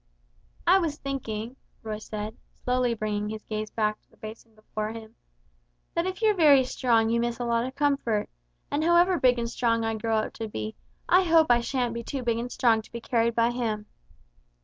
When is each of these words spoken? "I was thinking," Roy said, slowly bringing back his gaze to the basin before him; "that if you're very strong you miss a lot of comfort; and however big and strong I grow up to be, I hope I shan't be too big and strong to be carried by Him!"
"I 0.65 0.79
was 0.79 0.97
thinking," 0.97 1.57
Roy 1.83 1.99
said, 1.99 2.35
slowly 2.55 2.95
bringing 2.95 3.27
back 3.27 3.33
his 3.33 3.43
gaze 3.45 3.69
to 3.69 4.09
the 4.09 4.17
basin 4.17 4.55
before 4.55 4.93
him; 4.93 5.13
"that 5.93 6.07
if 6.07 6.23
you're 6.23 6.33
very 6.33 6.63
strong 6.63 7.11
you 7.11 7.19
miss 7.19 7.37
a 7.39 7.45
lot 7.45 7.67
of 7.67 7.75
comfort; 7.75 8.27
and 8.71 8.83
however 8.83 9.19
big 9.19 9.37
and 9.37 9.47
strong 9.47 9.85
I 9.85 9.93
grow 9.93 10.17
up 10.17 10.33
to 10.33 10.47
be, 10.47 10.73
I 11.07 11.21
hope 11.21 11.51
I 11.51 11.61
shan't 11.61 11.93
be 11.93 12.01
too 12.01 12.23
big 12.23 12.39
and 12.39 12.51
strong 12.51 12.81
to 12.81 12.91
be 12.91 12.99
carried 12.99 13.35
by 13.35 13.51
Him!" 13.51 13.85